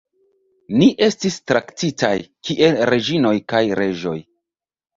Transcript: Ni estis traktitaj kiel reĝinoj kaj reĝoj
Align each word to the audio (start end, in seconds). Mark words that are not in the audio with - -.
Ni 0.77 0.87
estis 1.07 1.37
traktitaj 1.51 2.11
kiel 2.55 2.81
reĝinoj 2.93 3.35
kaj 3.55 3.65
reĝoj 3.85 4.19